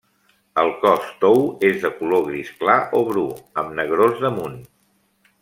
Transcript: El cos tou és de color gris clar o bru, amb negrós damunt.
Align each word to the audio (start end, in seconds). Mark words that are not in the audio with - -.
El 0.61 0.69
cos 0.85 1.11
tou 1.25 1.37
és 1.69 1.77
de 1.83 1.91
color 1.99 2.23
gris 2.31 2.49
clar 2.63 2.79
o 3.01 3.03
bru, 3.11 3.27
amb 3.65 3.71
negrós 3.83 4.19
damunt. 4.27 4.59